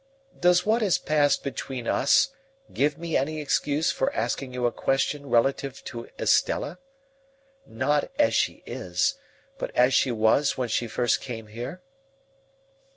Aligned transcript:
Does 0.39 0.65
what 0.65 0.81
has 0.81 0.97
passed 0.97 1.43
between 1.43 1.87
us 1.87 2.29
give 2.73 2.97
me 2.97 3.15
any 3.15 3.39
excuse 3.39 3.91
for 3.91 4.11
asking 4.15 4.51
you 4.51 4.65
a 4.65 4.71
question 4.71 5.29
relative 5.29 5.83
to 5.83 6.09
Estella? 6.17 6.79
Not 7.67 8.09
as 8.17 8.33
she 8.33 8.63
is, 8.65 9.17
but 9.59 9.69
as 9.75 9.93
she 9.93 10.11
was 10.11 10.57
when 10.57 10.69
she 10.69 10.87
first 10.87 11.21
came 11.21 11.45
here?" 11.45 11.83